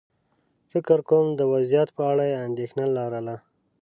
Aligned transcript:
فکر 0.71 0.99
کووم 1.09 1.27
د 1.35 1.41
وضعيت 1.53 1.89
په 1.97 2.03
اړه 2.11 2.23
یې 2.31 2.37
اندېښنه 2.47 2.85
لرله. 2.97 3.35